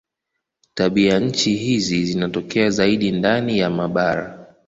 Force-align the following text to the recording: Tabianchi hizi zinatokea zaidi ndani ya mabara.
Tabianchi 0.73 1.55
hizi 1.57 2.05
zinatokea 2.05 2.69
zaidi 2.69 3.11
ndani 3.11 3.57
ya 3.59 3.69
mabara. 3.69 4.53